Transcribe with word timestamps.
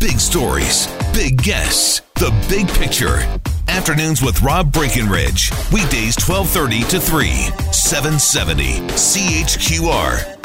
Big 0.00 0.20
stories, 0.20 0.86
big 1.12 1.42
guests, 1.42 2.02
the 2.14 2.30
big 2.48 2.68
picture. 2.68 3.18
Afternoons 3.66 4.22
with 4.22 4.40
Rob 4.42 4.72
Breckenridge. 4.72 5.50
Weekdays 5.72 6.14
1230 6.16 6.84
to 6.84 7.00
3, 7.00 7.26
770 7.72 8.78
CHQR. 8.94 10.38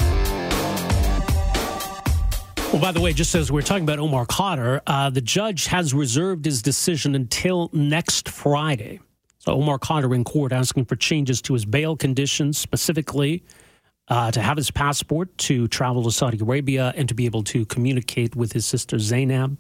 Well, 2.74 2.82
by 2.82 2.92
the 2.92 3.00
way, 3.00 3.14
just 3.14 3.36
as 3.36 3.52
we're 3.52 3.62
talking 3.62 3.84
about 3.84 4.00
Omar 4.00 4.26
Khadr, 4.26 4.82
uh, 4.88 5.12
the 5.12 5.22
judge 5.22 5.68
has 5.68 5.94
reserved 5.94 6.46
his 6.46 6.64
decision 6.64 7.14
until 7.14 7.70
next 7.74 8.30
Friday. 8.30 9.02
So 9.38 9.54
Omar 9.54 9.78
Khadr 9.78 10.16
in 10.16 10.24
court 10.24 10.52
asking 10.52 10.86
for 10.86 10.96
changes 10.96 11.44
to 11.44 11.54
his 11.54 11.66
bail 11.66 11.96
conditions, 11.96 12.58
specifically 12.58 13.44
uh, 14.08 14.32
to 14.32 14.42
have 14.42 14.58
his 14.58 14.72
passport 14.72 15.36
to 15.38 15.68
travel 15.68 16.04
to 16.04 16.12
Saudi 16.12 16.40
Arabia 16.40 16.94
and 16.96 17.08
to 17.08 17.16
be 17.16 17.26
able 17.26 17.44
to 17.44 17.66
communicate 17.66 18.36
with 18.36 18.54
his 18.54 18.66
sister 18.66 19.00
Zainab. 19.00 19.58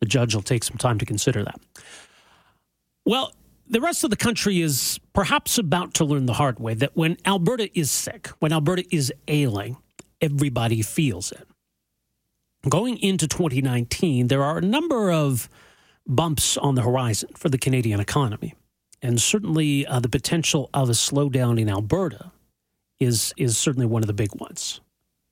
The 0.00 0.06
judge 0.06 0.34
will 0.34 0.42
take 0.42 0.64
some 0.64 0.76
time 0.76 0.98
to 0.98 1.06
consider 1.06 1.44
that. 1.44 1.60
Well, 3.04 3.32
the 3.68 3.80
rest 3.80 4.04
of 4.04 4.10
the 4.10 4.16
country 4.16 4.60
is 4.60 4.98
perhaps 5.12 5.58
about 5.58 5.94
to 5.94 6.04
learn 6.04 6.26
the 6.26 6.34
hard 6.34 6.58
way 6.58 6.74
that 6.74 6.96
when 6.96 7.16
Alberta 7.26 7.68
is 7.78 7.90
sick, 7.90 8.28
when 8.38 8.52
Alberta 8.52 8.84
is 8.94 9.12
ailing, 9.26 9.76
everybody 10.20 10.82
feels 10.82 11.32
it. 11.32 11.46
Going 12.68 12.98
into 12.98 13.28
2019, 13.28 14.28
there 14.28 14.42
are 14.42 14.58
a 14.58 14.62
number 14.62 15.12
of 15.12 15.48
bumps 16.06 16.56
on 16.56 16.74
the 16.74 16.82
horizon 16.82 17.30
for 17.36 17.48
the 17.48 17.58
Canadian 17.58 18.00
economy. 18.00 18.54
And 19.00 19.20
certainly 19.20 19.86
uh, 19.86 20.00
the 20.00 20.08
potential 20.08 20.70
of 20.74 20.88
a 20.88 20.92
slowdown 20.92 21.60
in 21.60 21.68
Alberta 21.68 22.32
is, 23.00 23.32
is 23.36 23.56
certainly 23.56 23.86
one 23.86 24.02
of 24.02 24.06
the 24.06 24.12
big 24.14 24.34
ones. 24.34 24.80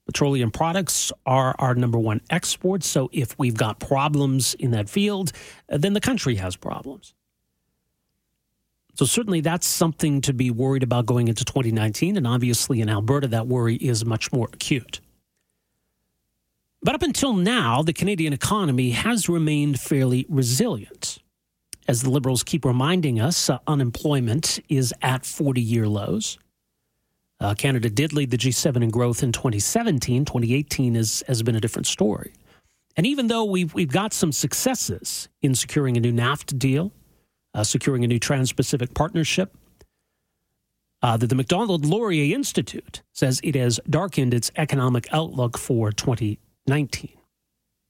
Petroleum 0.05 0.51
products 0.51 1.11
are 1.25 1.53
our 1.59 1.75
number 1.75 1.99
one 1.99 2.21
export. 2.29 2.83
So 2.83 3.09
if 3.11 3.37
we've 3.37 3.57
got 3.57 3.79
problems 3.79 4.53
in 4.53 4.71
that 4.71 4.89
field, 4.89 5.33
then 5.67 5.93
the 5.93 5.99
country 5.99 6.35
has 6.35 6.55
problems. 6.55 7.13
So 8.95 9.05
certainly 9.05 9.41
that's 9.41 9.67
something 9.67 10.21
to 10.21 10.33
be 10.33 10.49
worried 10.49 10.81
about 10.81 11.05
going 11.05 11.27
into 11.27 11.45
2019. 11.45 12.17
And 12.17 12.25
obviously 12.25 12.81
in 12.81 12.89
Alberta, 12.89 13.27
that 13.27 13.47
worry 13.47 13.75
is 13.75 14.05
much 14.05 14.31
more 14.31 14.49
acute. 14.53 15.01
But 16.81 16.95
up 16.95 17.03
until 17.03 17.33
now, 17.33 17.83
the 17.83 17.93
Canadian 17.93 18.33
economy 18.33 18.91
has 18.91 19.27
remained 19.27 19.79
fairly 19.79 20.25
resilient. 20.29 21.19
As 21.87 22.01
the 22.01 22.09
Liberals 22.09 22.43
keep 22.43 22.65
reminding 22.65 23.19
us, 23.19 23.49
uh, 23.49 23.59
unemployment 23.67 24.59
is 24.69 24.93
at 25.01 25.25
40 25.25 25.61
year 25.61 25.87
lows. 25.87 26.37
Uh, 27.39 27.53
Canada 27.53 27.89
did 27.89 28.13
lead 28.13 28.31
the 28.31 28.37
G7 28.37 28.83
in 28.83 28.89
growth 28.89 29.21
in 29.21 29.31
2017. 29.31 30.25
2018 30.25 30.95
is, 30.95 31.23
has 31.27 31.43
been 31.43 31.55
a 31.55 31.59
different 31.59 31.85
story. 31.85 32.33
And 32.95 33.05
even 33.05 33.27
though 33.27 33.43
we've, 33.43 33.73
we've 33.73 33.91
got 33.91 34.11
some 34.11 34.31
successes 34.31 35.29
in 35.41 35.53
securing 35.53 35.97
a 35.97 35.99
new 35.99 36.11
NAFTA 36.11 36.57
deal, 36.57 36.91
uh, 37.53 37.63
securing 37.63 38.03
a 38.03 38.07
new 38.07 38.19
Trans 38.19 38.51
Pacific 38.51 38.93
partnership, 38.95 39.55
uh, 41.03 41.15
that 41.17 41.27
the 41.27 41.35
Macdonald 41.35 41.85
Laurier 41.85 42.35
Institute 42.35 43.03
says 43.13 43.39
it 43.43 43.55
has 43.55 43.79
darkened 43.87 44.33
its 44.33 44.51
economic 44.55 45.07
outlook 45.11 45.57
for 45.57 45.91
20 45.91 46.39
19. 46.65 47.16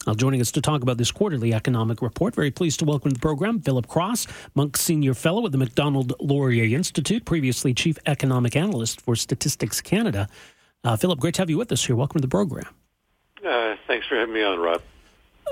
Now, 0.07 0.13
joining 0.13 0.39
us 0.39 0.53
to 0.53 0.61
talk 0.61 0.83
about 0.83 0.97
this 0.97 1.11
quarterly 1.11 1.53
economic 1.53 2.01
report, 2.01 2.33
very 2.33 2.49
pleased 2.49 2.79
to 2.79 2.85
welcome 2.85 3.11
to 3.11 3.15
the 3.15 3.19
program 3.19 3.59
Philip 3.59 3.89
Cross, 3.89 4.27
Munk 4.55 4.77
Senior 4.77 5.13
Fellow 5.13 5.45
at 5.45 5.51
the 5.51 5.57
Macdonald 5.57 6.13
Laurier 6.21 6.73
Institute, 6.77 7.25
previously 7.25 7.73
Chief 7.73 7.97
Economic 8.05 8.55
Analyst 8.55 9.01
for 9.01 9.17
Statistics 9.17 9.81
Canada. 9.81 10.29
Uh, 10.85 10.95
Philip, 10.95 11.19
great 11.19 11.33
to 11.33 11.41
have 11.41 11.49
you 11.49 11.57
with 11.57 11.73
us 11.73 11.85
here. 11.85 11.97
Welcome 11.97 12.21
to 12.21 12.25
the 12.25 12.31
program. 12.31 12.73
Uh, 13.45 13.75
thanks 13.85 14.07
for 14.07 14.15
having 14.15 14.33
me 14.33 14.43
on, 14.43 14.59
Rob. 14.59 14.81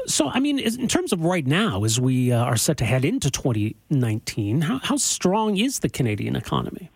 So, 0.06 0.30
I 0.30 0.40
mean, 0.40 0.60
in 0.60 0.88
terms 0.88 1.12
of 1.12 1.26
right 1.26 1.46
now, 1.46 1.84
as 1.84 2.00
we 2.00 2.32
uh, 2.32 2.42
are 2.42 2.56
set 2.56 2.78
to 2.78 2.86
head 2.86 3.04
into 3.04 3.30
2019, 3.30 4.62
how, 4.62 4.80
how 4.82 4.96
strong 4.96 5.58
is 5.58 5.80
the 5.80 5.90
Canadian 5.90 6.38
economy? 6.38 6.90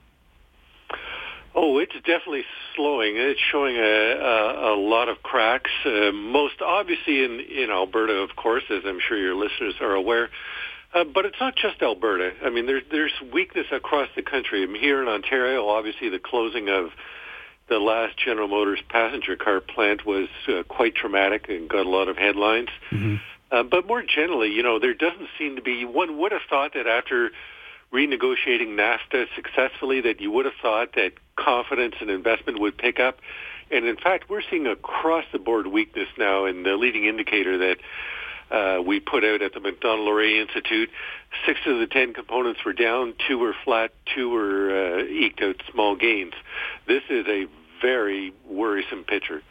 Oh, 1.62 1.78
it's 1.80 1.94
definitely 1.94 2.46
slowing. 2.74 3.18
It's 3.18 3.40
showing 3.52 3.76
a, 3.76 3.82
a, 3.82 4.76
a 4.76 4.76
lot 4.80 5.10
of 5.10 5.22
cracks. 5.22 5.72
Uh, 5.86 6.14
most 6.14 6.62
obviously 6.62 7.22
in 7.22 7.42
in 7.42 7.70
Alberta, 7.70 8.14
of 8.14 8.34
course, 8.38 8.64
as 8.70 8.84
I'm 8.86 9.00
sure 9.06 9.18
your 9.18 9.36
listeners 9.36 9.74
are 9.82 9.94
aware. 9.94 10.30
Uh, 10.94 11.04
but 11.04 11.26
it's 11.26 11.36
not 11.42 11.58
just 11.58 11.82
Alberta. 11.82 12.32
I 12.46 12.50
mean, 12.50 12.66
there's 12.66 12.84
there's 12.90 13.12
weakness 13.34 13.68
across 13.74 14.08
the 14.16 14.22
country. 14.22 14.64
I 14.64 14.68
mean, 14.68 14.82
here 14.82 15.02
in 15.02 15.10
Ontario, 15.10 15.68
obviously, 15.68 16.08
the 16.08 16.20
closing 16.20 16.70
of 16.70 16.92
the 17.68 17.78
last 17.78 18.18
General 18.18 18.48
Motors 18.48 18.80
passenger 18.88 19.36
car 19.36 19.60
plant 19.60 20.06
was 20.06 20.30
uh, 20.48 20.64
quite 20.64 20.96
traumatic 20.96 21.50
and 21.50 21.70
got 21.70 21.86
a 21.86 21.90
lot 21.90 22.08
of 22.08 22.16
headlines. 22.16 22.70
Mm-hmm. 22.90 23.16
Uh, 23.52 23.64
but 23.64 23.86
more 23.86 24.02
generally, 24.02 24.54
you 24.54 24.64
know, 24.64 24.80
there 24.80 24.94
doesn't 24.94 25.28
seem 25.38 25.58
to 25.58 25.62
be. 25.62 25.84
One 25.84 26.20
would 26.20 26.32
have 26.32 26.44
thought 26.50 26.74
that 26.76 26.88
after 26.88 27.32
renegotiating 27.94 28.76
NAFTA 28.78 29.26
successfully 29.36 30.02
that 30.02 30.22
you 30.22 30.32
would 30.32 30.46
have 30.46 30.54
thought 30.62 30.94
that 30.96 31.14
confidence 31.36 31.96
and 32.00 32.10
investment 32.10 32.60
would 32.60 32.78
pick 32.78 33.00
up. 33.00 33.20
And 33.72 33.86
in 33.86 33.98
fact, 33.98 34.30
we're 34.30 34.42
seeing 34.50 34.68
across 34.68 35.26
the 35.32 35.40
board 35.40 35.68
weakness 35.68 36.08
now 36.18 36.46
in 36.46 36.64
the 36.64 36.76
leading 36.76 37.06
indicator 37.06 37.58
that 37.58 37.78
uh, 38.52 38.82
we 38.82 39.00
put 39.00 39.24
out 39.24 39.42
at 39.42 39.54
the 39.54 39.60
Macdonald 39.60 40.06
Laurier 40.06 40.42
Institute. 40.42 40.90
Six 41.46 41.60
of 41.66 41.80
the 41.80 41.88
ten 41.88 42.14
components 42.14 42.62
were 42.66 42.74
down, 42.74 43.14
two 43.28 43.38
were 43.38 43.56
flat, 43.64 43.92
two 44.16 44.30
were 44.30 45.00
uh, 45.00 45.04
eked 45.04 45.42
out 45.42 45.62
small 45.72 45.96
gains. 45.96 46.34
This 46.88 47.04
is 47.10 47.26
a 47.28 47.46
very 47.82 48.34
worrisome 48.48 49.04
picture. 49.04 49.44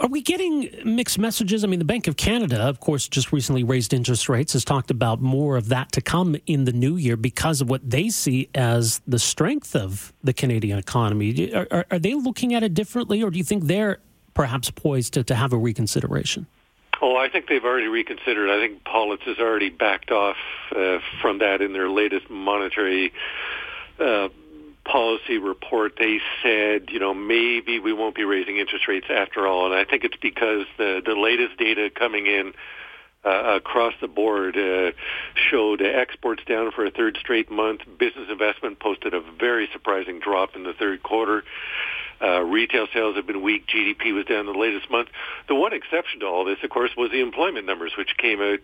Are 0.00 0.08
we 0.08 0.22
getting 0.22 0.70
mixed 0.82 1.18
messages? 1.18 1.62
I 1.62 1.66
mean, 1.66 1.78
the 1.78 1.84
Bank 1.84 2.08
of 2.08 2.16
Canada, 2.16 2.62
of 2.62 2.80
course, 2.80 3.06
just 3.06 3.32
recently 3.32 3.62
raised 3.62 3.92
interest 3.92 4.30
rates, 4.30 4.54
has 4.54 4.64
talked 4.64 4.90
about 4.90 5.20
more 5.20 5.58
of 5.58 5.68
that 5.68 5.92
to 5.92 6.00
come 6.00 6.36
in 6.46 6.64
the 6.64 6.72
new 6.72 6.96
year 6.96 7.18
because 7.18 7.60
of 7.60 7.68
what 7.68 7.88
they 7.88 8.08
see 8.08 8.48
as 8.54 9.02
the 9.06 9.18
strength 9.18 9.76
of 9.76 10.14
the 10.24 10.32
Canadian 10.32 10.78
economy. 10.78 11.52
Are, 11.52 11.68
are, 11.70 11.86
are 11.90 11.98
they 11.98 12.14
looking 12.14 12.54
at 12.54 12.62
it 12.62 12.72
differently, 12.72 13.22
or 13.22 13.30
do 13.30 13.36
you 13.36 13.44
think 13.44 13.64
they're 13.64 13.98
perhaps 14.32 14.70
poised 14.70 15.12
to, 15.14 15.22
to 15.24 15.34
have 15.34 15.52
a 15.52 15.58
reconsideration? 15.58 16.46
Oh, 17.02 17.16
I 17.16 17.28
think 17.28 17.48
they've 17.48 17.64
already 17.64 17.88
reconsidered. 17.88 18.48
I 18.48 18.58
think 18.58 18.82
Poloz 18.84 19.20
has 19.20 19.38
already 19.38 19.68
backed 19.68 20.10
off 20.10 20.36
uh, 20.74 21.00
from 21.20 21.40
that 21.40 21.60
in 21.60 21.74
their 21.74 21.90
latest 21.90 22.30
monetary 22.30 23.12
uh, 23.98 24.30
policy 24.84 25.38
report, 25.38 25.94
they 25.98 26.18
said, 26.42 26.88
you 26.90 26.98
know, 26.98 27.14
maybe 27.14 27.78
we 27.78 27.92
won't 27.92 28.14
be 28.14 28.24
raising 28.24 28.56
interest 28.56 28.88
rates 28.88 29.06
after 29.10 29.46
all. 29.46 29.66
And 29.66 29.74
I 29.74 29.84
think 29.84 30.04
it's 30.04 30.16
because 30.20 30.66
the, 30.78 31.02
the 31.04 31.14
latest 31.14 31.58
data 31.58 31.90
coming 31.94 32.26
in 32.26 32.52
uh, 33.24 33.56
across 33.56 33.92
the 34.00 34.08
board 34.08 34.56
uh, 34.56 34.92
showed 35.34 35.82
exports 35.82 36.42
down 36.46 36.70
for 36.72 36.84
a 36.86 36.90
third 36.90 37.18
straight 37.20 37.50
month. 37.50 37.82
Business 37.98 38.28
investment 38.30 38.80
posted 38.80 39.14
a 39.14 39.20
very 39.38 39.68
surprising 39.72 40.20
drop 40.20 40.56
in 40.56 40.64
the 40.64 40.72
third 40.72 41.02
quarter. 41.02 41.44
Uh, 42.22 42.42
retail 42.42 42.86
sales 42.92 43.16
have 43.16 43.26
been 43.26 43.42
weak. 43.42 43.66
GDP 43.66 44.14
was 44.14 44.26
down 44.26 44.46
the 44.46 44.52
latest 44.52 44.90
month. 44.90 45.08
The 45.48 45.54
one 45.54 45.72
exception 45.72 46.20
to 46.20 46.26
all 46.26 46.44
this, 46.44 46.58
of 46.62 46.70
course, 46.70 46.90
was 46.96 47.10
the 47.10 47.20
employment 47.20 47.66
numbers, 47.66 47.92
which 47.96 48.16
came 48.18 48.40
out 48.40 48.58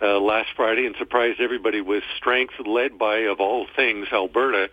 uh, 0.00 0.18
last 0.20 0.48
Friday 0.56 0.86
and 0.86 0.94
surprised 0.98 1.40
everybody 1.40 1.80
with 1.80 2.02
strength 2.16 2.54
led 2.64 2.98
by, 2.98 3.18
of 3.18 3.40
all 3.40 3.66
things, 3.74 4.08
Alberta. 4.12 4.68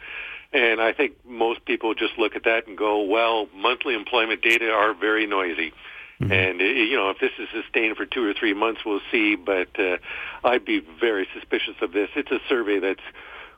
And 0.54 0.82
I 0.82 0.94
think 0.94 1.14
most 1.26 1.66
people 1.66 1.94
just 1.94 2.18
look 2.18 2.36
at 2.36 2.44
that 2.44 2.68
and 2.68 2.78
go, 2.78 3.02
well, 3.04 3.48
monthly 3.56 3.94
employment 3.94 4.42
data 4.42 4.72
are 4.72 4.94
very 4.94 5.26
noisy. 5.26 5.74
Mm-hmm. 6.22 6.32
And, 6.32 6.62
uh, 6.62 6.64
you 6.64 6.96
know, 6.96 7.10
if 7.10 7.20
this 7.20 7.32
is 7.38 7.50
sustained 7.52 7.98
for 7.98 8.06
two 8.06 8.26
or 8.26 8.34
three 8.34 8.54
months, 8.54 8.82
we'll 8.86 9.02
see. 9.12 9.36
But 9.36 9.78
uh, 9.78 9.98
I'd 10.44 10.64
be 10.64 10.82
very 11.00 11.28
suspicious 11.34 11.76
of 11.82 11.92
this. 11.92 12.10
It's 12.16 12.32
a 12.32 12.40
survey 12.48 12.80
that's 12.80 13.04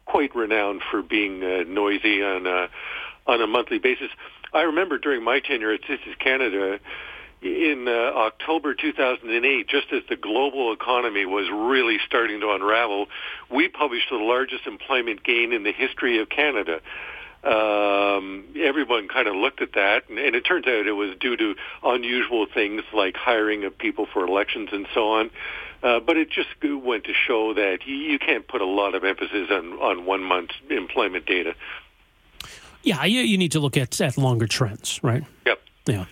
quite 0.06 0.36
renowned 0.36 0.81
for 0.89 1.01
being 1.01 1.44
uh, 1.44 1.63
noisy 1.68 2.24
on 2.24 2.48
a, 2.48 2.69
on 3.28 3.42
a 3.42 3.48
monthly 3.48 3.78
basis. 3.78 4.10
I 4.54 4.62
remember 4.62 4.98
during 4.98 5.24
my 5.24 5.40
tenure 5.40 5.74
at 5.74 5.81
Statistics 5.83 6.16
Canada, 6.19 6.80
in 7.42 7.88
uh, 7.88 7.92
October 7.92 8.74
2008, 8.74 9.68
just 9.68 9.94
as 9.94 10.01
the 10.10 10.16
global 10.16 10.74
economy 10.74 11.25
was 11.25 11.48
really 11.51 11.98
starting 12.06 12.39
to 12.42 12.51
unravel, 12.51 13.07
we 13.50 13.68
published 13.68 14.10
the 14.10 14.18
largest 14.18 14.66
employment 14.66 15.24
gain 15.24 15.54
in 15.54 15.63
the 15.63 15.72
history 15.72 16.19
of 16.19 16.30
Canada. 16.30 16.81
um, 17.44 18.45
everyone 18.60 19.07
kind 19.07 19.28
of 19.28 19.36
looked 19.36 19.62
at 19.62 19.74
that, 19.74 20.10
and, 20.10 20.18
and 20.18 20.36
it 20.36 20.42
turns 20.42 20.66
out 20.66 20.88
it 20.88 20.94
was 20.94 21.16
due 21.19 21.38
to 21.38 21.56
unusual 21.84 22.48
things 22.51 22.81
like 22.94 23.16
hiring 23.16 23.63
of 23.63 23.78
people 23.78 24.07
for 24.12 24.25
elections 24.25 24.69
and 24.72 24.88
so 24.94 25.12
on. 25.12 25.30
Uh, 25.83 26.00
but 26.00 26.18
it 26.18 26.31
just 26.31 26.50
went 26.63 27.04
to 27.04 27.13
show 27.13 27.54
that 27.54 27.86
you, 27.86 27.95
you 27.95 28.18
can't 28.18 28.48
put 28.48 28.62
a 28.62 28.66
lot 28.66 28.95
of 28.95 29.04
emphasis 29.04 29.48
on, 29.51 29.74
on 29.74 30.06
one 30.06 30.24
month's 30.24 30.56
employment 30.72 31.28
data. 31.28 31.54
Yeah, 32.81 33.06
you, 33.06 33.22
you 33.22 33.38
need 33.38 33.51
to 33.51 33.60
look 33.60 33.78
at, 33.78 34.00
at 34.01 34.18
longer 34.18 34.48
trends, 34.48 35.00
right? 35.04 35.24
Yep. 35.45 35.62
Yeah. 35.86 36.06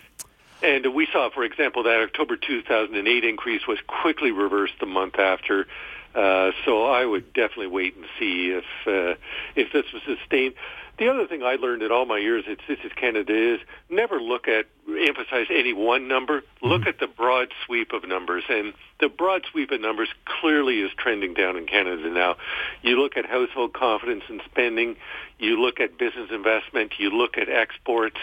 And 0.66 0.96
we 0.96 1.08
saw, 1.14 1.30
for 1.30 1.44
example, 1.44 1.84
that 1.84 2.02
October 2.02 2.36
2008 2.38 3.24
increase 3.24 3.68
was 3.68 3.78
quickly 3.86 4.32
reversed 4.32 4.74
the 4.80 4.88
month 4.88 5.20
after. 5.20 5.68
Uh, 6.16 6.54
so 6.66 6.88
I 6.88 7.06
would 7.06 7.34
definitely 7.34 7.68
wait 7.68 7.96
and 7.96 8.06
see 8.18 8.50
if 8.50 8.66
uh, 8.88 9.20
if 9.56 9.72
this 9.72 9.86
was 9.94 10.02
sustained. 10.08 10.56
The 10.98 11.10
other 11.10 11.28
thing 11.28 11.44
I 11.44 11.56
learned 11.56 11.82
in 11.84 11.92
all 11.92 12.06
my 12.06 12.20
years 12.20 12.46
at 12.50 12.60
Statistics 12.64 12.96
Canada 12.96 13.56
is 13.56 13.60
never 13.90 14.22
look 14.22 14.48
at, 14.48 14.66
emphasize 14.88 15.48
any 15.50 15.74
one 15.74 16.08
number. 16.08 16.44
Look 16.62 16.82
mm-hmm. 16.82 16.90
at 16.90 17.00
the 17.00 17.08
broad 17.08 17.50
sweep 17.66 17.92
of 17.92 18.08
numbers. 18.08 18.46
And 18.50 18.74
the 19.02 19.10
broad 19.10 19.46
sweep 19.52 19.72
of 19.72 19.82
numbers 19.82 20.08
clearly 20.24 20.80
is 20.80 20.92
trending 20.98 21.34
down 21.34 21.58
in 21.58 21.66
Canada 21.66 22.10
now. 22.10 22.38
You 22.82 23.02
look 23.02 23.18
at 23.18 23.26
household 23.26 23.74
confidence 23.74 24.24
and 24.30 24.42
spending, 24.46 24.96
you 25.38 25.62
look 25.62 25.82
at 25.82 25.98
business 25.98 26.30
investment, 26.32 26.94
you 26.98 27.10
look 27.10 27.38
at 27.38 27.50
exports, 27.50 28.18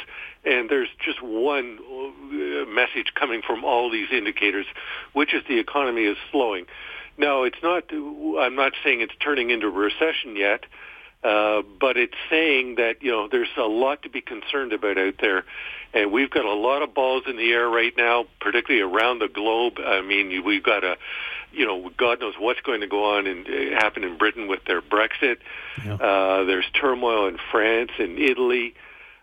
and 0.45 0.71
there's 0.71 0.89
just 1.05 1.23
one 1.23 1.79
uh, 1.79 2.65
message 2.71 3.13
coming 3.15 3.43
from 3.47 3.65
all 3.65 3.91
these 3.91 4.09
indicators, 4.11 4.67
which 5.13 5.35
is 5.35 5.43
the 5.47 5.59
economy 5.59 6.05
is 6.05 6.17
slowing. 6.31 6.65
Now, 7.19 7.43
it's 7.43 7.63
not, 7.63 7.85
I'm 7.93 8.57
not 8.57 8.73
saying 8.83 9.03
it's 9.03 9.13
turning 9.23 9.51
into 9.51 9.67
a 9.67 9.71
recession 9.71 10.37
yet, 10.37 10.65
uh, 11.25 11.63
but 11.81 11.97
it's 11.97 12.17
saying 12.29 12.77
that 12.77 13.01
you 13.01 13.11
know 13.11 13.29
there's 13.29 13.49
a 13.57 13.63
lot 13.63 14.03
to 14.03 14.09
be 14.09 14.21
concerned 14.21 14.73
about 14.73 14.99
out 14.99 15.15
there, 15.21 15.45
and 15.95 16.11
we've 16.11 16.31
got 16.31 16.45
a 16.45 16.53
lot 16.53 16.83
of 16.83 16.95
balls 16.95 17.25
in 17.29 17.37
the 17.37 17.53
air 17.53 17.69
right 17.69 17.97
now, 17.97 18.27
particularly 18.41 18.83
around 18.83 19.21
the 19.21 19.29
globe. 19.29 19.75
I 19.79 20.01
mean, 20.01 20.45
we've 20.45 20.63
got 20.63 20.83
a, 20.83 20.97
you 21.53 21.65
know, 21.65 21.91
God 21.97 22.21
knows 22.21 22.35
what's 22.39 22.61
going 22.63 22.81
to 22.81 22.89
go 22.89 23.17
on 23.17 23.29
and 23.29 23.47
uh, 23.47 23.79
happen 23.79 24.03
in 24.03 24.19
Britain 24.19 24.49
with 24.49 24.65
their 24.65 24.83
Brexit. 24.83 25.37
Yeah. 25.85 25.95
Uh, 25.95 26.45
there's 26.45 26.67
turmoil 26.73 27.29
in 27.29 27.39
France 27.53 27.93
and 28.01 28.19
Italy. 28.19 28.75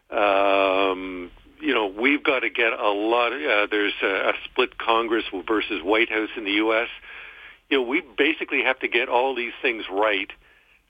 Um, 0.10 1.32
you 1.60 1.74
know, 1.74 1.88
we've 1.88 2.24
got 2.24 2.40
to 2.40 2.50
get 2.50 2.72
a 2.72 2.90
lot. 2.90 3.34
Of, 3.34 3.42
uh, 3.42 3.68
there's 3.70 3.94
a, 4.02 4.30
a 4.30 4.34
split 4.46 4.78
Congress 4.78 5.26
versus 5.46 5.84
White 5.84 6.10
House 6.10 6.30
in 6.38 6.46
the 6.46 6.52
U.S. 6.52 6.88
You 7.70 7.80
know, 7.80 7.84
we 7.84 8.02
basically 8.18 8.64
have 8.64 8.80
to 8.80 8.88
get 8.88 9.10
all 9.10 9.36
these 9.36 9.54
things 9.62 9.84
right 9.92 10.32
uh, 10.32 10.36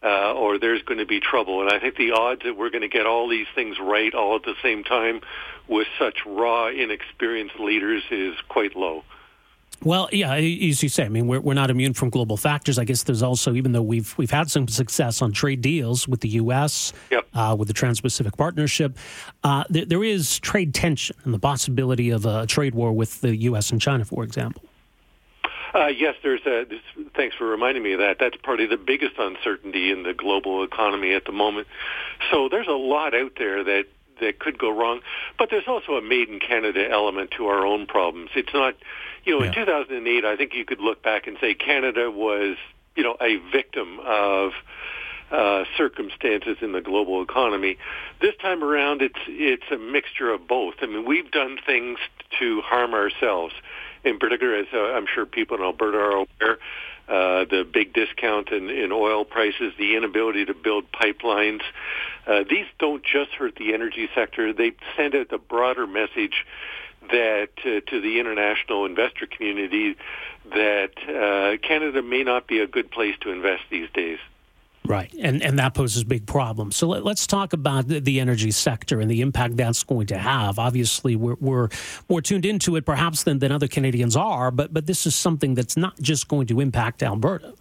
or 0.07 0.57
there's 0.59 0.81
going 0.83 0.99
to 0.99 1.05
be 1.05 1.19
trouble. 1.19 1.61
And 1.61 1.69
I 1.69 1.79
think 1.79 1.95
the 1.95 2.11
odds 2.11 2.43
that 2.43 2.57
we're 2.57 2.69
going 2.69 2.81
to 2.81 2.87
get 2.87 3.05
all 3.05 3.27
these 3.27 3.47
things 3.53 3.77
right 3.79 4.13
all 4.13 4.35
at 4.35 4.43
the 4.43 4.55
same 4.61 4.83
time 4.83 5.21
with 5.67 5.87
such 5.97 6.19
raw, 6.25 6.67
inexperienced 6.67 7.59
leaders 7.59 8.03
is 8.09 8.35
quite 8.47 8.75
low. 8.75 9.03
Well, 9.81 10.09
yeah, 10.11 10.33
as 10.33 10.83
you 10.83 10.89
say, 10.89 11.05
I 11.05 11.09
mean, 11.09 11.27
we're, 11.27 11.39
we're 11.39 11.53
not 11.53 11.69
immune 11.69 11.93
from 11.93 12.09
global 12.09 12.35
factors. 12.35 12.77
I 12.77 12.83
guess 12.83 13.03
there's 13.03 13.23
also, 13.23 13.53
even 13.53 13.71
though 13.71 13.81
we've 13.81 14.13
we've 14.17 14.31
had 14.31 14.51
some 14.51 14.67
success 14.67 15.21
on 15.21 15.31
trade 15.31 15.61
deals 15.61 16.05
with 16.05 16.19
the 16.19 16.27
U.S., 16.29 16.91
yep. 17.09 17.25
uh, 17.33 17.55
with 17.57 17.69
the 17.69 17.73
Trans-Pacific 17.73 18.35
Partnership, 18.35 18.97
uh, 19.45 19.63
there, 19.69 19.85
there 19.85 20.03
is 20.03 20.37
trade 20.39 20.73
tension 20.73 21.15
and 21.23 21.33
the 21.33 21.39
possibility 21.39 22.09
of 22.09 22.25
a 22.25 22.45
trade 22.45 22.75
war 22.75 22.91
with 22.91 23.21
the 23.21 23.35
U.S. 23.37 23.71
and 23.71 23.79
China, 23.79 24.03
for 24.03 24.23
example. 24.23 24.63
Uh, 25.73 25.87
yes, 25.87 26.15
there's 26.23 26.41
a. 26.45 26.65
This, 26.65 26.81
thanks 27.15 27.35
for 27.35 27.45
reminding 27.45 27.83
me 27.83 27.93
of 27.93 27.99
that. 27.99 28.17
That's 28.19 28.35
probably 28.41 28.65
the 28.65 28.77
biggest 28.77 29.15
uncertainty 29.17 29.91
in 29.91 30.03
the 30.03 30.13
global 30.13 30.63
economy 30.63 31.13
at 31.13 31.25
the 31.25 31.31
moment. 31.31 31.67
So 32.31 32.49
there's 32.49 32.67
a 32.67 32.71
lot 32.71 33.13
out 33.13 33.33
there 33.37 33.63
that 33.63 33.85
that 34.19 34.39
could 34.39 34.57
go 34.57 34.69
wrong, 34.69 35.01
but 35.37 35.49
there's 35.49 35.67
also 35.67 35.93
a 35.93 36.01
made 36.01 36.29
in 36.29 36.39
Canada 36.39 36.89
element 36.89 37.31
to 37.37 37.45
our 37.47 37.65
own 37.65 37.85
problems. 37.85 38.31
It's 38.35 38.53
not, 38.53 38.75
you 39.23 39.33
know, 39.33 39.43
yeah. 39.43 39.49
in 39.49 39.55
2008, 39.55 40.25
I 40.25 40.35
think 40.35 40.53
you 40.53 40.65
could 40.65 40.81
look 40.81 41.01
back 41.01 41.27
and 41.27 41.37
say 41.39 41.53
Canada 41.53 42.11
was, 42.11 42.57
you 42.95 43.03
know, 43.03 43.15
a 43.21 43.37
victim 43.51 43.99
of. 44.05 44.51
Uh, 45.31 45.63
circumstances 45.77 46.57
in 46.59 46.71
the 46.71 46.81
global 46.81 47.21
economy. 47.21 47.77
This 48.19 48.35
time 48.41 48.63
around, 48.63 49.03
it's 49.03 49.19
it's 49.27 49.69
a 49.71 49.77
mixture 49.77 50.31
of 50.31 50.47
both. 50.47 50.73
I 50.81 50.87
mean, 50.87 51.05
we've 51.05 51.29
done 51.29 51.59
things 51.63 51.99
to 52.39 52.61
harm 52.61 52.95
ourselves 52.95 53.53
in 54.03 54.19
particular, 54.19 54.55
as 54.55 54.67
uh, 54.73 54.79
I'm 54.79 55.05
sure 55.13 55.25
people 55.25 55.57
in 55.57 55.63
Alberta 55.63 55.97
are 55.97 56.11
aware, 56.11 56.57
uh, 57.07 57.45
the 57.45 57.67
big 57.71 57.93
discount 57.93 58.49
in, 58.49 58.69
in 58.69 58.91
oil 58.91 59.25
prices, 59.25 59.73
the 59.77 59.95
inability 59.95 60.45
to 60.45 60.53
build 60.53 60.85
pipelines. 60.91 61.61
Uh, 62.27 62.43
these 62.47 62.67
don't 62.77 63.03
just 63.03 63.31
hurt 63.31 63.55
the 63.55 63.73
energy 63.73 64.07
sector. 64.13 64.53
They 64.53 64.73
send 64.95 65.15
out 65.15 65.29
the 65.29 65.39
broader 65.39 65.87
message 65.87 66.45
that 67.11 67.49
uh, 67.65 67.79
to 67.89 68.01
the 68.01 68.19
international 68.19 68.85
investor 68.85 69.25
community 69.25 69.95
that 70.53 70.91
uh, 71.07 71.57
Canada 71.65 72.01
may 72.01 72.23
not 72.23 72.47
be 72.47 72.59
a 72.59 72.67
good 72.67 72.91
place 72.91 73.15
to 73.21 73.31
invest 73.31 73.63
these 73.69 73.89
days. 73.93 74.19
Right, 74.89 75.13
and 75.19 75.43
and 75.43 75.59
that 75.59 75.75
poses 75.75 76.03
big 76.03 76.25
problems. 76.25 76.75
So 76.75 76.87
let, 76.87 77.05
us 77.05 77.27
talk 77.27 77.53
about 77.53 77.87
the, 77.87 77.99
the, 77.99 78.19
energy 78.19 78.49
sector 78.49 78.99
and 78.99 79.09
the 79.09 79.21
impact 79.21 79.55
that's 79.55 79.83
going 79.83 80.07
to 80.07 80.17
have. 80.17 80.57
Obviously, 80.57 81.15
we're, 81.15 81.35
we're 81.39 81.69
more 82.09 82.23
tuned 82.23 82.43
into 82.43 82.75
it 82.75 82.87
perhaps 82.87 83.21
than, 83.21 83.37
than 83.37 83.51
other 83.51 83.67
Canadians 83.67 84.15
are, 84.15 84.49
but 84.49 84.73
but 84.73 84.87
this 84.87 85.05
is 85.05 85.13
something 85.13 85.53
that's 85.53 85.77
not 85.77 85.99
just 86.01 86.27
going 86.27 86.47
to 86.47 86.59
impact 86.59 87.03
Alberta. 87.03 87.53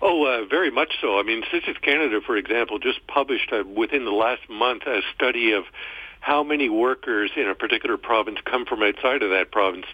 Oh, 0.00 0.24
uh, 0.26 0.44
very 0.48 0.70
much 0.70 0.92
so. 1.00 1.18
I 1.18 1.24
mean, 1.24 1.42
Statistics 1.48 1.80
Canada, 1.80 2.20
for 2.24 2.36
example, 2.36 2.78
just 2.78 3.04
published 3.08 3.52
uh, 3.52 3.64
within 3.64 4.04
the 4.04 4.12
last 4.12 4.48
month 4.48 4.84
a 4.86 5.00
study 5.12 5.50
of 5.50 5.64
how 6.20 6.44
many 6.44 6.68
workers 6.68 7.32
in 7.34 7.48
a 7.48 7.56
particular 7.56 7.96
province 7.96 8.38
come 8.44 8.64
from 8.64 8.84
outside 8.84 9.24
of 9.24 9.30
that 9.30 9.50
province. 9.50 9.86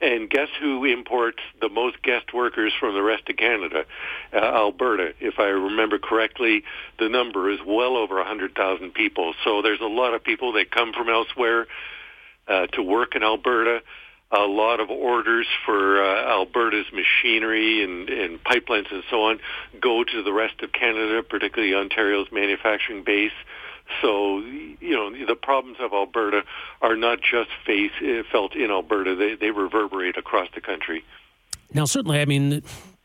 And 0.00 0.30
guess 0.30 0.48
who 0.58 0.84
imports 0.86 1.40
the 1.60 1.68
most 1.68 2.02
guest 2.02 2.32
workers 2.32 2.72
from 2.80 2.94
the 2.94 3.02
rest 3.02 3.28
of 3.28 3.36
Canada? 3.36 3.84
Uh, 4.32 4.38
Alberta. 4.38 5.12
If 5.20 5.38
I 5.38 5.48
remember 5.48 5.98
correctly, 5.98 6.64
the 6.98 7.10
number 7.10 7.50
is 7.50 7.58
well 7.66 7.96
over 7.96 8.16
100,000 8.16 8.94
people. 8.94 9.34
So 9.44 9.60
there's 9.60 9.80
a 9.80 9.86
lot 9.86 10.14
of 10.14 10.24
people 10.24 10.52
that 10.52 10.70
come 10.70 10.92
from 10.94 11.10
elsewhere 11.10 11.66
uh, 12.48 12.66
to 12.68 12.82
work 12.82 13.14
in 13.14 13.22
Alberta. 13.22 13.82
A 14.32 14.46
lot 14.46 14.80
of 14.80 14.90
orders 14.90 15.46
for 15.66 16.02
uh, 16.02 16.30
Alberta's 16.30 16.86
machinery 16.92 17.82
and, 17.82 18.08
and 18.08 18.42
pipelines 18.42 18.90
and 18.90 19.02
so 19.10 19.24
on 19.24 19.40
go 19.80 20.04
to 20.04 20.22
the 20.22 20.32
rest 20.32 20.62
of 20.62 20.72
Canada, 20.72 21.22
particularly 21.22 21.74
Ontario's 21.74 22.28
manufacturing 22.30 23.02
base. 23.02 23.32
So, 24.00 24.38
you 24.38 24.90
know, 24.90 25.26
the 25.26 25.34
problems 25.34 25.78
of 25.80 25.92
Alberta 25.92 26.42
are 26.80 26.96
not 26.96 27.20
just 27.20 27.50
face, 27.66 27.92
eh, 28.02 28.22
felt 28.30 28.54
in 28.54 28.70
Alberta, 28.70 29.14
they, 29.14 29.34
they 29.34 29.50
reverberate 29.50 30.16
across 30.16 30.48
the 30.54 30.60
country. 30.60 31.04
Now, 31.72 31.84
certainly, 31.84 32.20
I 32.20 32.24
mean, 32.24 32.62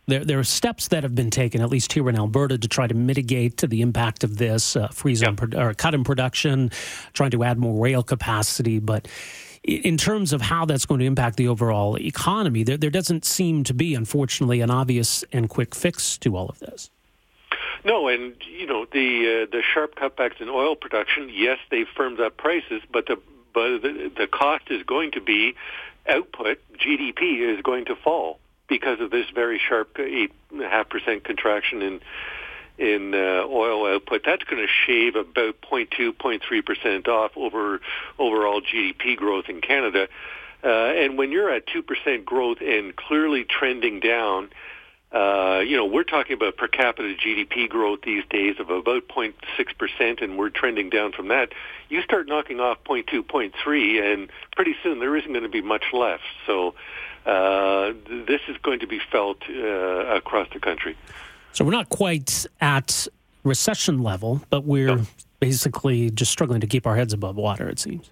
there, 0.07 0.23
there 0.23 0.39
are 0.39 0.43
steps 0.43 0.89
that 0.89 1.03
have 1.03 1.15
been 1.15 1.31
taken, 1.31 1.61
at 1.61 1.69
least 1.69 1.93
here 1.93 2.07
in 2.09 2.15
Alberta, 2.15 2.57
to 2.57 2.67
try 2.67 2.87
to 2.87 2.93
mitigate 2.93 3.57
the 3.57 3.81
impact 3.81 4.23
of 4.23 4.37
this, 4.37 4.75
uh, 4.75 4.87
freeze 4.89 5.23
on, 5.23 5.37
or 5.55 5.73
cut 5.73 5.93
in 5.93 6.03
production, 6.03 6.69
trying 7.13 7.31
to 7.31 7.43
add 7.43 7.57
more 7.57 7.81
rail 7.81 8.03
capacity. 8.03 8.79
But 8.79 9.07
in 9.63 9.97
terms 9.97 10.31
of 10.31 10.41
how 10.41 10.65
that's 10.65 10.85
going 10.85 10.99
to 10.99 11.05
impact 11.05 11.37
the 11.37 11.47
overall 11.47 11.97
economy, 11.97 12.63
there, 12.63 12.77
there 12.77 12.91
doesn't 12.91 13.25
seem 13.25 13.63
to 13.63 13.73
be, 13.73 13.95
unfortunately, 13.95 14.61
an 14.61 14.69
obvious 14.69 15.23
and 15.31 15.49
quick 15.49 15.73
fix 15.73 16.17
to 16.19 16.37
all 16.37 16.49
of 16.49 16.59
this. 16.59 16.91
No, 17.85 18.07
and 18.07 18.35
you 18.49 18.65
know 18.65 18.85
the 18.91 19.43
uh, 19.43 19.51
the 19.51 19.61
sharp 19.61 19.95
cutbacks 19.95 20.41
in 20.41 20.49
oil 20.49 20.75
production. 20.75 21.29
Yes, 21.31 21.59
they've 21.69 21.87
firmed 21.95 22.19
up 22.19 22.35
prices, 22.35 22.81
but 22.91 23.05
the 23.05 23.17
but 23.53 23.83
the, 23.83 24.11
the 24.17 24.27
cost 24.27 24.65
is 24.71 24.81
going 24.83 25.11
to 25.11 25.21
be 25.21 25.53
output. 26.09 26.57
GDP 26.79 27.55
is 27.55 27.61
going 27.61 27.85
to 27.85 27.95
fall 27.95 28.39
because 28.67 28.99
of 28.99 29.11
this 29.11 29.27
very 29.33 29.59
sharp 29.59 29.99
eight 29.99 30.33
and 30.51 30.63
a 30.63 30.69
half 30.69 30.89
percent 30.89 31.23
contraction 31.23 31.83
in 31.83 32.01
in 32.79 33.13
uh, 33.13 33.45
oil 33.47 33.85
output. 33.85 34.23
That's 34.25 34.43
going 34.45 34.65
to 34.65 34.73
shave 34.87 35.15
about 35.15 35.61
0.2, 35.61 36.17
0.3 36.17 36.65
percent 36.65 37.07
off 37.07 37.37
over 37.37 37.81
overall 38.17 38.61
GDP 38.61 39.15
growth 39.15 39.45
in 39.47 39.61
Canada. 39.61 40.07
Uh, 40.63 40.67
and 40.67 41.19
when 41.19 41.31
you're 41.31 41.51
at 41.51 41.67
two 41.67 41.83
percent 41.83 42.25
growth 42.25 42.57
and 42.61 42.95
clearly 42.95 43.43
trending 43.43 43.99
down 43.99 44.49
uh, 45.55 45.59
you 45.59 45.77
know, 45.77 45.85
we're 45.85 46.03
talking 46.03 46.33
about 46.33 46.57
per 46.57 46.67
capita 46.67 47.15
GDP 47.15 47.69
growth 47.69 48.01
these 48.03 48.23
days 48.29 48.59
of 48.59 48.69
about 48.69 49.07
0.6%, 49.07 50.21
and 50.21 50.37
we're 50.37 50.49
trending 50.49 50.89
down 50.89 51.11
from 51.11 51.27
that. 51.29 51.53
You 51.89 52.01
start 52.01 52.27
knocking 52.27 52.59
off 52.59 52.83
0.2, 52.83 53.25
0.3, 53.25 54.13
and 54.13 54.29
pretty 54.55 54.75
soon 54.83 54.99
there 54.99 55.15
isn't 55.15 55.31
going 55.31 55.43
to 55.43 55.49
be 55.49 55.61
much 55.61 55.85
left. 55.93 56.23
So 56.45 56.73
uh, 57.25 57.93
this 58.07 58.41
is 58.47 58.57
going 58.63 58.79
to 58.79 58.87
be 58.87 58.99
felt 59.11 59.37
uh, 59.49 60.15
across 60.15 60.47
the 60.53 60.59
country. 60.59 60.97
So 61.53 61.63
we're 61.63 61.71
not 61.71 61.89
quite 61.89 62.45
at 62.59 63.07
recession 63.43 64.03
level, 64.03 64.41
but 64.49 64.65
we're 64.65 64.95
no. 64.95 65.05
basically 65.39 66.09
just 66.09 66.31
struggling 66.31 66.61
to 66.61 66.67
keep 66.67 66.85
our 66.85 66.95
heads 66.95 67.13
above 67.13 67.35
water, 67.35 67.69
it 67.69 67.79
seems 67.79 68.09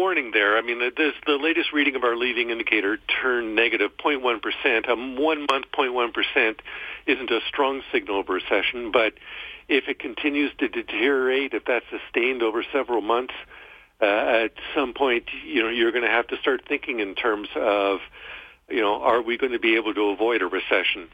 warning 0.00 0.30
there. 0.32 0.56
I 0.56 0.62
mean, 0.62 0.78
the, 0.78 1.12
the 1.26 1.36
latest 1.36 1.74
reading 1.74 1.94
of 1.94 2.04
our 2.04 2.16
leading 2.16 2.48
indicator 2.48 2.96
turned 3.20 3.54
negative 3.54 3.90
0.1 3.98 4.40
percent. 4.40 4.86
A 4.88 4.96
one 4.96 5.40
month 5.40 5.66
0.1 5.76 6.14
percent 6.14 6.62
isn't 7.06 7.30
a 7.30 7.40
strong 7.46 7.82
signal 7.92 8.20
of 8.20 8.30
recession, 8.30 8.92
but 8.92 9.12
if 9.68 9.88
it 9.88 9.98
continues 9.98 10.52
to 10.58 10.68
deteriorate, 10.68 11.52
if 11.52 11.66
that's 11.66 11.84
sustained 11.90 12.42
over 12.42 12.64
several 12.72 13.02
months, 13.02 13.34
uh, 14.00 14.06
at 14.46 14.52
some 14.74 14.94
point, 14.94 15.24
you 15.44 15.62
know, 15.62 15.68
you're 15.68 15.92
going 15.92 16.04
to 16.04 16.10
have 16.10 16.26
to 16.28 16.38
start 16.38 16.62
thinking 16.66 17.00
in 17.00 17.14
terms 17.14 17.48
of, 17.54 18.00
you 18.70 18.80
know, 18.80 19.02
are 19.02 19.20
we 19.20 19.36
going 19.36 19.52
to 19.52 19.58
be 19.58 19.76
able 19.76 19.92
to 19.92 20.08
avoid 20.08 20.40
a 20.40 20.46
recession? 20.46 21.08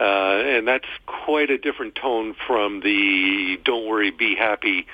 Uh, 0.00 0.02
and 0.02 0.66
that's 0.66 0.88
quite 1.06 1.50
a 1.50 1.58
different 1.58 1.94
tone 1.94 2.34
from 2.48 2.80
the 2.80 3.60
"don't 3.64 3.86
worry, 3.86 4.10
be 4.10 4.34
happy" 4.34 4.88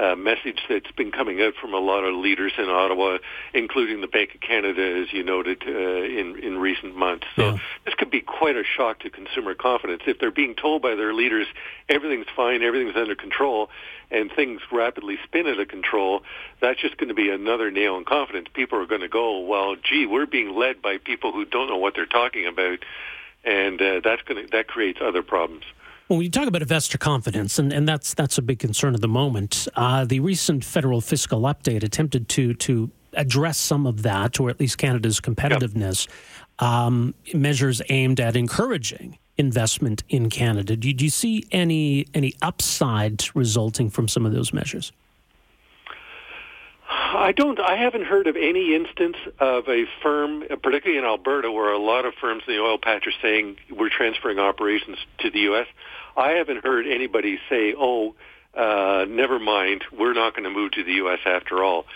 uh, 0.00 0.16
message 0.16 0.60
that's 0.68 0.90
been 0.92 1.12
coming 1.12 1.42
out 1.42 1.54
from 1.60 1.74
a 1.74 1.78
lot 1.78 2.04
of 2.04 2.14
leaders 2.14 2.52
in 2.56 2.68
Ottawa, 2.68 3.18
including 3.52 4.00
the 4.00 4.06
Bank 4.06 4.34
of 4.34 4.40
Canada, 4.40 5.02
as 5.02 5.12
you 5.12 5.22
noted 5.22 5.62
uh, 5.66 5.70
in 5.70 6.38
in 6.38 6.58
recent 6.58 6.96
months. 6.96 7.26
So 7.36 7.50
yeah. 7.50 7.58
this 7.84 7.94
could 7.94 8.10
be 8.10 8.20
quite 8.20 8.56
a 8.56 8.64
shock 8.64 9.00
to 9.00 9.10
consumer 9.10 9.54
confidence 9.54 10.02
if 10.06 10.18
they're 10.18 10.30
being 10.30 10.54
told 10.54 10.80
by 10.80 10.94
their 10.94 11.12
leaders 11.12 11.46
everything's 11.88 12.26
fine, 12.34 12.62
everything's 12.62 12.96
under 12.96 13.14
control, 13.14 13.68
and 14.10 14.32
things 14.32 14.60
rapidly 14.72 15.18
spin 15.24 15.46
out 15.46 15.60
of 15.60 15.68
control. 15.68 16.22
That's 16.62 16.80
just 16.80 16.96
going 16.96 17.08
to 17.08 17.14
be 17.14 17.28
another 17.28 17.70
nail 17.70 17.98
in 17.98 18.04
confidence. 18.04 18.48
People 18.54 18.78
are 18.80 18.86
going 18.86 19.02
to 19.02 19.08
go, 19.08 19.40
well, 19.40 19.76
gee, 19.76 20.06
we're 20.06 20.26
being 20.26 20.54
led 20.54 20.80
by 20.80 20.96
people 20.98 21.32
who 21.32 21.44
don't 21.44 21.68
know 21.68 21.78
what 21.78 21.94
they're 21.94 22.06
talking 22.06 22.46
about, 22.46 22.78
and 23.44 23.80
uh, 23.80 24.00
that's 24.02 24.22
going 24.22 24.46
to 24.46 24.50
that 24.52 24.66
creates 24.66 25.00
other 25.02 25.22
problems. 25.22 25.64
When 26.10 26.22
you 26.22 26.30
talk 26.30 26.48
about 26.48 26.60
investor 26.60 26.98
confidence, 26.98 27.60
and, 27.60 27.72
and 27.72 27.86
that's 27.86 28.14
that's 28.14 28.36
a 28.36 28.42
big 28.42 28.58
concern 28.58 28.96
at 28.96 29.00
the 29.00 29.06
moment, 29.06 29.68
uh, 29.76 30.04
the 30.04 30.18
recent 30.18 30.64
federal 30.64 31.00
fiscal 31.00 31.42
update 31.42 31.84
attempted 31.84 32.28
to 32.30 32.52
to 32.54 32.90
address 33.12 33.58
some 33.58 33.86
of 33.86 34.02
that, 34.02 34.40
or 34.40 34.50
at 34.50 34.58
least 34.58 34.76
Canada's 34.76 35.20
competitiveness. 35.20 36.08
Yep. 36.08 36.68
Um, 36.68 37.14
measures 37.32 37.80
aimed 37.90 38.18
at 38.18 38.34
encouraging 38.34 39.18
investment 39.38 40.02
in 40.08 40.30
Canada. 40.30 40.74
Do, 40.74 40.92
do 40.92 41.04
you 41.04 41.10
see 41.10 41.44
any 41.52 42.06
any 42.12 42.34
upside 42.42 43.24
resulting 43.36 43.88
from 43.88 44.08
some 44.08 44.26
of 44.26 44.32
those 44.32 44.52
measures? 44.52 44.90
I 47.12 47.32
don't. 47.32 47.58
I 47.58 47.76
haven't 47.76 48.04
heard 48.04 48.26
of 48.26 48.36
any 48.36 48.74
instance 48.74 49.16
of 49.38 49.68
a 49.68 49.84
firm, 50.02 50.44
particularly 50.62 50.98
in 50.98 51.04
Alberta, 51.04 51.50
where 51.50 51.72
a 51.72 51.78
lot 51.78 52.04
of 52.04 52.14
firms 52.14 52.44
in 52.46 52.54
the 52.54 52.60
oil 52.60 52.78
patch 52.78 53.06
are 53.06 53.12
saying 53.20 53.56
we're 53.70 53.90
transferring 53.90 54.38
operations 54.38 54.96
to 55.18 55.30
the 55.30 55.40
U.S. 55.40 55.66
I 56.16 56.30
haven't 56.30 56.64
heard 56.64 56.86
anybody 56.86 57.38
say, 57.48 57.74
"Oh, 57.76 58.14
uh, 58.54 59.06
never 59.08 59.38
mind, 59.38 59.84
we're 59.96 60.12
not 60.12 60.34
going 60.34 60.44
to 60.44 60.50
move 60.50 60.72
to 60.72 60.84
the 60.84 60.92
U.S. 60.94 61.18
after 61.26 61.64
all." 61.64 61.86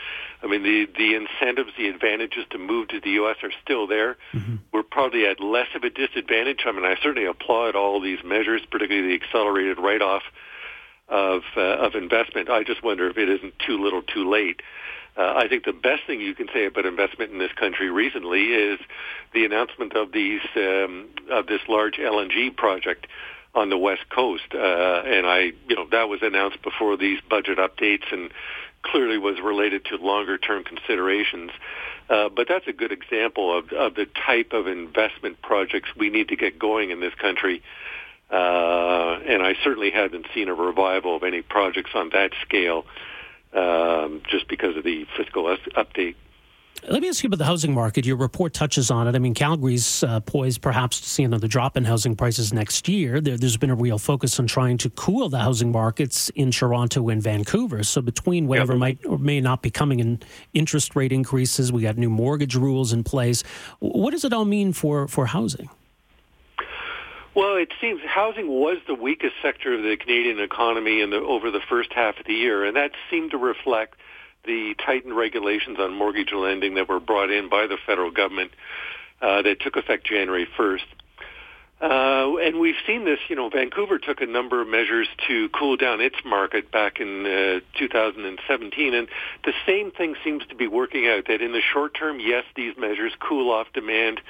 I 0.42 0.46
mean, 0.46 0.62
the 0.62 0.86
the 0.96 1.14
incentives, 1.14 1.70
the 1.78 1.88
advantages 1.88 2.44
to 2.50 2.58
move 2.58 2.88
to 2.88 3.00
the 3.00 3.10
U.S. 3.10 3.36
are 3.42 3.52
still 3.62 3.86
there. 3.86 4.16
Mm-hmm. 4.32 4.56
We're 4.72 4.82
probably 4.82 5.26
at 5.26 5.40
less 5.40 5.68
of 5.74 5.84
a 5.84 5.90
disadvantage. 5.90 6.64
I 6.66 6.72
mean, 6.72 6.84
I 6.84 6.96
certainly 7.02 7.26
applaud 7.26 7.76
all 7.76 8.00
these 8.00 8.18
measures, 8.24 8.62
particularly 8.70 9.16
the 9.16 9.24
accelerated 9.24 9.78
write-off 9.78 10.22
of 11.08 11.42
uh, 11.56 11.60
of 11.60 11.94
investment. 11.94 12.50
I 12.50 12.64
just 12.64 12.82
wonder 12.82 13.08
if 13.08 13.16
it 13.16 13.28
isn't 13.28 13.54
too 13.64 13.82
little, 13.82 14.02
too 14.02 14.28
late. 14.28 14.60
Uh, 15.16 15.34
I 15.36 15.48
think 15.48 15.64
the 15.64 15.72
best 15.72 16.02
thing 16.06 16.20
you 16.20 16.34
can 16.34 16.48
say 16.52 16.66
about 16.66 16.86
investment 16.86 17.30
in 17.30 17.38
this 17.38 17.52
country 17.52 17.90
recently 17.90 18.46
is 18.46 18.80
the 19.32 19.44
announcement 19.44 19.94
of 19.94 20.12
these 20.12 20.40
um, 20.56 21.08
of 21.30 21.46
this 21.46 21.60
large 21.68 21.94
LNG 21.94 22.56
project 22.56 23.06
on 23.54 23.70
the 23.70 23.78
west 23.78 24.08
coast, 24.10 24.52
uh, 24.52 25.02
and 25.06 25.26
I, 25.26 25.52
you 25.68 25.76
know, 25.76 25.86
that 25.92 26.08
was 26.08 26.20
announced 26.22 26.60
before 26.62 26.96
these 26.96 27.20
budget 27.30 27.58
updates, 27.58 28.12
and 28.12 28.30
clearly 28.82 29.16
was 29.16 29.40
related 29.40 29.84
to 29.86 29.96
longer 29.96 30.38
term 30.38 30.64
considerations. 30.64 31.52
Uh, 32.10 32.28
but 32.28 32.48
that's 32.48 32.66
a 32.66 32.72
good 32.72 32.92
example 32.92 33.56
of, 33.56 33.72
of 33.72 33.94
the 33.94 34.06
type 34.26 34.52
of 34.52 34.66
investment 34.66 35.40
projects 35.40 35.88
we 35.96 36.10
need 36.10 36.28
to 36.28 36.36
get 36.36 36.58
going 36.58 36.90
in 36.90 37.00
this 37.00 37.14
country. 37.14 37.62
Uh, 38.30 39.20
and 39.26 39.42
I 39.42 39.54
certainly 39.62 39.90
haven't 39.90 40.26
seen 40.34 40.48
a 40.48 40.54
revival 40.54 41.16
of 41.16 41.22
any 41.22 41.40
projects 41.40 41.90
on 41.94 42.10
that 42.10 42.32
scale 42.42 42.84
um, 43.54 44.22
just 44.28 44.48
because 44.48 44.76
of 44.76 44.84
the 44.84 45.06
fiscal 45.16 45.44
update. 45.76 46.16
Let 46.88 47.00
me 47.00 47.08
ask 47.08 47.22
you 47.22 47.28
about 47.28 47.38
the 47.38 47.46
housing 47.46 47.72
market. 47.72 48.04
Your 48.04 48.16
report 48.16 48.52
touches 48.52 48.90
on 48.90 49.08
it. 49.08 49.14
I 49.14 49.18
mean, 49.18 49.32
Calgary's 49.32 50.02
uh, 50.02 50.20
poised 50.20 50.60
perhaps 50.60 51.00
to 51.00 51.08
see 51.08 51.22
another 51.22 51.48
drop 51.48 51.78
in 51.78 51.84
housing 51.84 52.14
prices 52.14 52.52
next 52.52 52.88
year. 52.88 53.22
There, 53.22 53.38
has 53.40 53.56
been 53.56 53.70
a 53.70 53.74
real 53.74 53.96
focus 53.96 54.38
on 54.38 54.46
trying 54.46 54.76
to 54.78 54.90
cool 54.90 55.30
the 55.30 55.38
housing 55.38 55.72
markets 55.72 56.28
in 56.30 56.50
Toronto 56.50 57.08
and 57.08 57.22
Vancouver. 57.22 57.84
So, 57.84 58.02
between 58.02 58.48
whatever 58.48 58.74
yep. 58.74 58.80
might 58.80 59.06
or 59.06 59.18
may 59.18 59.40
not 59.40 59.62
be 59.62 59.70
coming 59.70 60.00
in 60.00 60.20
interest 60.52 60.94
rate 60.94 61.12
increases, 61.12 61.72
we 61.72 61.82
got 61.82 61.96
new 61.96 62.10
mortgage 62.10 62.54
rules 62.54 62.92
in 62.92 63.02
place. 63.02 63.42
What 63.78 64.10
does 64.10 64.24
it 64.24 64.34
all 64.34 64.44
mean 64.44 64.74
for, 64.74 65.08
for 65.08 65.26
housing? 65.26 65.70
Well, 67.34 67.56
it 67.56 67.72
seems 67.80 68.00
housing 68.06 68.46
was 68.48 68.78
the 68.86 68.94
weakest 68.94 69.34
sector 69.42 69.74
of 69.74 69.82
the 69.82 69.96
Canadian 69.96 70.38
economy 70.38 71.00
in 71.00 71.10
the, 71.10 71.16
over 71.16 71.50
the 71.50 71.60
first 71.68 71.92
half 71.92 72.18
of 72.20 72.26
the 72.26 72.34
year, 72.34 72.64
and 72.64 72.76
that 72.76 72.92
seemed 73.10 73.32
to 73.32 73.38
reflect 73.38 73.96
the 74.44 74.74
tightened 74.84 75.16
regulations 75.16 75.78
on 75.80 75.94
mortgage 75.94 76.32
lending 76.32 76.74
that 76.74 76.88
were 76.88 77.00
brought 77.00 77.30
in 77.30 77.48
by 77.48 77.66
the 77.66 77.76
federal 77.86 78.12
government 78.12 78.52
uh, 79.20 79.42
that 79.42 79.60
took 79.60 79.76
effect 79.76 80.06
January 80.06 80.46
1st. 80.56 80.84
Uh, 81.80 82.36
and 82.38 82.60
we've 82.60 82.76
seen 82.86 83.04
this, 83.04 83.18
you 83.28 83.34
know, 83.34 83.48
Vancouver 83.48 83.98
took 83.98 84.20
a 84.20 84.26
number 84.26 84.62
of 84.62 84.68
measures 84.68 85.08
to 85.26 85.48
cool 85.48 85.76
down 85.76 86.00
its 86.00 86.16
market 86.24 86.70
back 86.70 87.00
in 87.00 87.26
uh, 87.26 87.60
2017, 87.78 88.94
and 88.94 89.08
the 89.44 89.52
same 89.66 89.90
thing 89.90 90.14
seems 90.22 90.46
to 90.46 90.54
be 90.54 90.68
working 90.68 91.08
out, 91.08 91.26
that 91.26 91.42
in 91.42 91.52
the 91.52 91.60
short 91.60 91.94
term, 91.94 92.20
yes, 92.20 92.44
these 92.54 92.76
measures 92.78 93.12
cool 93.18 93.50
off 93.50 93.66
demand, 93.74 94.20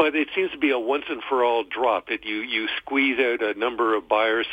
but 0.00 0.16
it 0.16 0.28
seems 0.34 0.50
to 0.50 0.56
be 0.56 0.70
a 0.70 0.78
once 0.78 1.04
and 1.10 1.22
for 1.28 1.44
all 1.44 1.62
drop. 1.62 2.10
It 2.10 2.24
you 2.24 2.36
you 2.36 2.68
squeeze 2.78 3.18
out 3.18 3.42
a 3.42 3.52
number 3.58 3.94
of 3.94 4.08
buyers, 4.08 4.46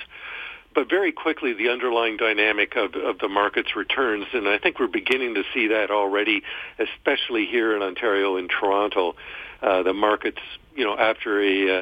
but 0.75 0.89
very 0.89 1.13
quickly 1.13 1.53
the 1.53 1.69
underlying 1.69 2.17
dynamic 2.17 2.75
of 2.75 2.95
of 2.95 3.19
the 3.19 3.29
markets 3.29 3.73
returns, 3.73 4.25
and 4.33 4.45
I 4.49 4.57
think 4.57 4.77
we're 4.77 4.87
beginning 4.87 5.35
to 5.35 5.43
see 5.53 5.67
that 5.67 5.89
already, 5.89 6.43
especially 6.79 7.45
here 7.45 7.73
in 7.73 7.81
Ontario 7.81 8.35
and 8.35 8.49
Toronto. 8.49 9.15
Uh, 9.61 9.83
the 9.83 9.93
markets, 9.93 10.41
you 10.75 10.83
know, 10.83 10.97
after 10.97 11.41
a 11.41 11.79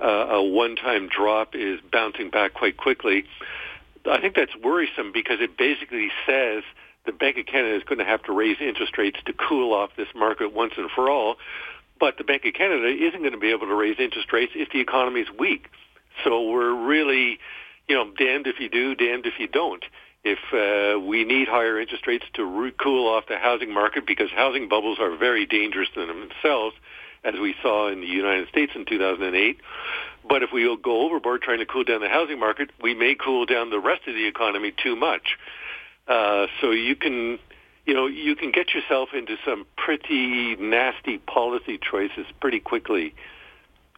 uh, 0.00 0.04
a 0.04 0.42
one-time 0.42 1.08
drop, 1.08 1.54
is 1.54 1.78
bouncing 1.92 2.30
back 2.30 2.52
quite 2.52 2.76
quickly. 2.76 3.26
I 4.10 4.20
think 4.20 4.34
that's 4.34 4.56
worrisome 4.56 5.12
because 5.12 5.38
it 5.40 5.56
basically 5.56 6.10
says 6.26 6.64
the 7.06 7.12
Bank 7.12 7.38
of 7.38 7.46
Canada 7.46 7.76
is 7.76 7.84
going 7.84 7.98
to 7.98 8.04
have 8.04 8.24
to 8.24 8.32
raise 8.32 8.56
interest 8.60 8.98
rates 8.98 9.18
to 9.26 9.32
cool 9.34 9.72
off 9.72 9.90
this 9.96 10.08
market 10.16 10.52
once 10.52 10.72
and 10.76 10.90
for 10.90 11.08
all. 11.08 11.36
But 12.04 12.18
the 12.18 12.24
Bank 12.24 12.44
of 12.44 12.52
Canada 12.52 12.88
isn't 12.88 13.20
going 13.20 13.32
to 13.32 13.38
be 13.38 13.50
able 13.50 13.66
to 13.66 13.74
raise 13.74 13.96
interest 13.98 14.30
rates 14.30 14.52
if 14.54 14.68
the 14.68 14.78
economy 14.78 15.20
is 15.22 15.28
weak. 15.38 15.70
So 16.22 16.50
we're 16.50 16.74
really, 16.74 17.38
you 17.88 17.96
know, 17.96 18.12
damned 18.18 18.46
if 18.46 18.60
you 18.60 18.68
do, 18.68 18.94
damned 18.94 19.24
if 19.24 19.38
you 19.38 19.48
don't. 19.48 19.82
If 20.22 20.38
uh, 20.52 21.00
we 21.00 21.24
need 21.24 21.48
higher 21.48 21.80
interest 21.80 22.06
rates 22.06 22.26
to 22.34 22.44
re- 22.44 22.74
cool 22.78 23.08
off 23.08 23.24
the 23.26 23.38
housing 23.38 23.72
market, 23.72 24.06
because 24.06 24.28
housing 24.30 24.68
bubbles 24.68 24.98
are 25.00 25.16
very 25.16 25.46
dangerous 25.46 25.88
in 25.96 26.06
themselves, 26.06 26.76
as 27.24 27.36
we 27.40 27.54
saw 27.62 27.88
in 27.88 28.02
the 28.02 28.06
United 28.06 28.48
States 28.48 28.72
in 28.74 28.84
2008. 28.84 29.56
But 30.28 30.42
if 30.42 30.52
we 30.52 30.64
go 30.82 31.06
overboard 31.06 31.40
trying 31.40 31.60
to 31.60 31.66
cool 31.66 31.84
down 31.84 32.02
the 32.02 32.10
housing 32.10 32.38
market, 32.38 32.68
we 32.82 32.92
may 32.92 33.14
cool 33.14 33.46
down 33.46 33.70
the 33.70 33.80
rest 33.80 34.02
of 34.06 34.12
the 34.14 34.26
economy 34.26 34.74
too 34.76 34.94
much. 34.94 35.38
Uh, 36.06 36.48
so 36.60 36.70
you 36.70 36.96
can 36.96 37.38
you 37.86 37.94
know, 37.94 38.06
you 38.06 38.34
can 38.34 38.50
get 38.50 38.74
yourself 38.74 39.10
into 39.14 39.36
some 39.44 39.66
pretty 39.76 40.56
nasty 40.56 41.18
policy 41.18 41.78
choices 41.78 42.26
pretty 42.40 42.60
quickly 42.60 43.14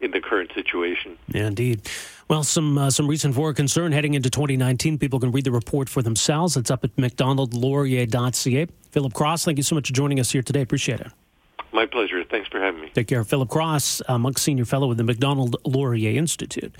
in 0.01 0.11
the 0.11 0.19
current 0.19 0.51
situation. 0.53 1.17
Yeah, 1.29 1.47
indeed. 1.47 1.89
Well, 2.29 2.43
some 2.43 2.77
uh, 2.77 2.89
some 2.89 3.07
reason 3.07 3.33
for 3.33 3.53
concern 3.53 3.91
heading 3.91 4.13
into 4.13 4.29
2019. 4.29 4.97
People 4.97 5.19
can 5.19 5.31
read 5.31 5.45
the 5.45 5.51
report 5.51 5.89
for 5.89 6.01
themselves. 6.01 6.57
It's 6.57 6.69
up 6.69 6.83
at 6.83 6.95
macdonaldlaurier.ca. 6.97 8.67
Philip 8.91 9.13
Cross, 9.13 9.45
thank 9.45 9.57
you 9.57 9.63
so 9.63 9.75
much 9.75 9.87
for 9.87 9.93
joining 9.93 10.19
us 10.19 10.31
here 10.31 10.41
today. 10.41 10.61
Appreciate 10.61 10.99
it. 10.99 11.11
My 11.71 11.85
pleasure. 11.85 12.23
Thanks 12.23 12.47
for 12.49 12.59
having 12.59 12.81
me. 12.81 12.89
Take 12.93 13.07
care. 13.07 13.23
Philip 13.23 13.49
Cross, 13.49 14.01
uh, 14.07 14.17
Munk 14.17 14.37
Senior 14.37 14.65
Fellow 14.65 14.87
with 14.87 14.97
the 14.97 15.03
Macdonald 15.03 15.55
Laurier 15.65 16.17
Institute. 16.17 16.75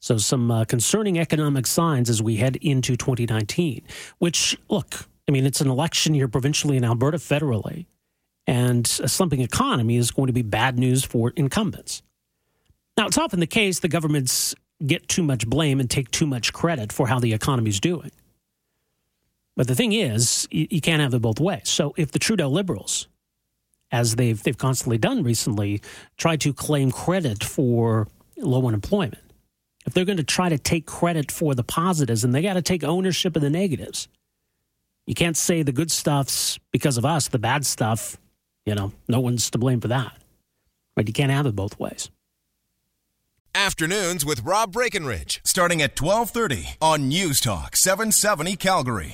So, 0.00 0.18
some 0.18 0.50
uh, 0.50 0.64
concerning 0.66 1.18
economic 1.18 1.66
signs 1.66 2.10
as 2.10 2.20
we 2.20 2.36
head 2.36 2.56
into 2.56 2.96
2019, 2.96 3.82
which, 4.18 4.58
look, 4.68 5.06
I 5.28 5.32
mean, 5.32 5.46
it's 5.46 5.60
an 5.60 5.70
election 5.70 6.14
year 6.14 6.28
provincially 6.28 6.76
in 6.76 6.84
Alberta, 6.84 7.18
federally, 7.18 7.86
and 8.46 8.84
a 9.02 9.08
slumping 9.08 9.40
economy 9.40 9.96
is 9.96 10.10
going 10.10 10.26
to 10.26 10.32
be 10.32 10.42
bad 10.42 10.78
news 10.78 11.02
for 11.04 11.32
incumbents. 11.36 12.02
Now, 12.96 13.06
it's 13.06 13.18
often 13.18 13.40
the 13.40 13.46
case 13.46 13.80
the 13.80 13.88
governments 13.88 14.54
get 14.84 15.08
too 15.08 15.22
much 15.22 15.46
blame 15.46 15.80
and 15.80 15.90
take 15.90 16.10
too 16.10 16.26
much 16.26 16.52
credit 16.52 16.92
for 16.92 17.08
how 17.08 17.18
the 17.18 17.32
economy 17.32 17.70
is 17.70 17.80
doing. 17.80 18.10
But 19.56 19.68
the 19.68 19.74
thing 19.74 19.92
is, 19.92 20.46
you, 20.50 20.66
you 20.70 20.80
can't 20.80 21.00
have 21.00 21.14
it 21.14 21.22
both 21.22 21.40
ways. 21.40 21.68
So 21.68 21.94
if 21.96 22.12
the 22.12 22.18
Trudeau 22.18 22.48
Liberals, 22.48 23.08
as 23.90 24.16
they've 24.16 24.40
they've 24.42 24.58
constantly 24.58 24.98
done 24.98 25.22
recently, 25.22 25.80
try 26.16 26.36
to 26.36 26.52
claim 26.52 26.90
credit 26.90 27.42
for 27.42 28.08
low 28.36 28.66
unemployment, 28.66 29.22
if 29.86 29.94
they're 29.94 30.04
going 30.04 30.18
to 30.18 30.24
try 30.24 30.48
to 30.48 30.58
take 30.58 30.86
credit 30.86 31.30
for 31.30 31.54
the 31.54 31.62
positives, 31.62 32.24
and 32.24 32.34
they 32.34 32.42
got 32.42 32.54
to 32.54 32.62
take 32.62 32.82
ownership 32.82 33.36
of 33.36 33.42
the 33.42 33.50
negatives 33.50 34.08
You 35.06 35.14
can't 35.14 35.36
say 35.36 35.62
the 35.62 35.72
good 35.72 35.90
stuff's 35.90 36.58
because 36.70 36.96
of 36.96 37.04
us, 37.04 37.28
the 37.28 37.38
bad 37.38 37.66
stuff, 37.66 38.16
you 38.64 38.74
know, 38.74 38.92
no 39.08 39.20
one's 39.20 39.50
to 39.50 39.58
blame 39.58 39.80
for 39.80 39.88
that. 39.88 40.16
Right? 40.96 41.06
You 41.06 41.12
can't 41.12 41.30
have 41.30 41.46
it 41.46 41.56
both 41.56 41.78
ways. 41.78 42.10
Afternoons 43.54 44.24
with 44.24 44.42
Rob 44.42 44.72
Breckenridge, 44.72 45.40
starting 45.44 45.80
at 45.80 46.00
1230 46.00 46.76
on 46.80 47.08
News 47.08 47.40
Talk 47.40 47.76
770 47.76 48.56
Calgary. 48.56 49.12